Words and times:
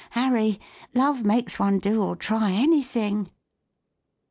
Harry, 0.17 0.59
love 0.95 1.23
makes 1.23 1.59
one 1.59 1.77
do 1.77 2.01
or 2.01 2.15
try 2.15 2.53
anything! 2.53 3.29